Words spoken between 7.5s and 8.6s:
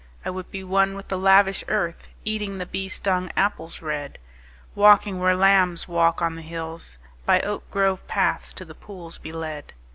grove paths